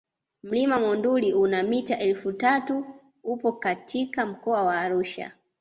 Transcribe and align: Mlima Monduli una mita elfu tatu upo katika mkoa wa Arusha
Mlima 0.43 0.79
Monduli 0.79 1.29
una 1.43 1.59
mita 1.69 1.99
elfu 1.99 2.33
tatu 2.33 2.85
upo 3.23 3.51
katika 3.51 4.25
mkoa 4.25 4.63
wa 4.63 4.77
Arusha 4.81 5.31